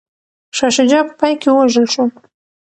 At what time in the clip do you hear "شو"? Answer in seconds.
1.93-2.03